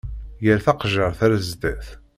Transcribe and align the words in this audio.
Ger 0.45 0.57
taqejjiṛt 0.65 1.19
ar 1.25 1.31
zdat! 1.47 1.87